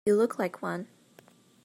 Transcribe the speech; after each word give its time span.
You 0.03 0.15
look 0.15 0.39
like 0.39 0.63
one. 0.63 0.87